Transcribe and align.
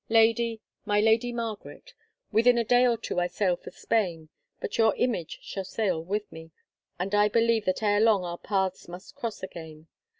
Lady, 0.09 0.61
my 0.83 0.99
lady 0.99 1.31
Margaret, 1.31 1.93
within 2.31 2.57
a 2.57 2.63
day 2.63 2.87
or 2.87 2.97
two 2.97 3.19
I 3.19 3.27
sail 3.27 3.55
for 3.55 3.69
Spain, 3.69 4.29
but 4.59 4.79
your 4.79 4.95
image 4.95 5.37
shall 5.43 5.63
sail 5.63 6.03
with 6.03 6.31
me, 6.31 6.49
and 6.97 7.13
I 7.13 7.27
believe 7.29 7.65
that 7.65 7.83
ere 7.83 7.99
long 8.01 8.23
our 8.25 8.39
paths 8.39 8.87
must 8.87 9.13
cross 9.13 9.43
again. 9.43 9.85